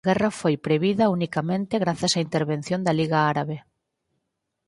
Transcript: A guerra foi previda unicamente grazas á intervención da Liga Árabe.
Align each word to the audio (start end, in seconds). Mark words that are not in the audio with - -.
A 0.03 0.07
guerra 0.09 0.29
foi 0.41 0.55
previda 0.67 1.11
unicamente 1.17 1.81
grazas 1.83 2.13
á 2.17 2.19
intervención 2.27 2.79
da 2.83 2.97
Liga 2.99 3.19
Árabe. 3.33 3.57